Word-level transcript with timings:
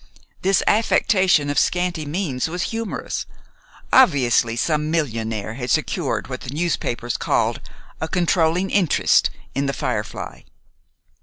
This 0.41 0.63
affectation 0.65 1.51
of 1.51 1.59
scanty 1.59 2.07
means 2.07 2.49
was 2.49 2.63
humorous. 2.73 3.27
Obviously, 3.93 4.55
some 4.55 4.89
millionaire 4.89 5.53
had 5.53 5.69
secured 5.69 6.27
what 6.27 6.41
the 6.41 6.49
newspapers 6.55 7.17
called 7.17 7.61
"a 8.01 8.07
controlling 8.07 8.71
interest" 8.71 9.29
in 9.53 9.67
"The 9.67 9.73
Firefly." 9.73 10.41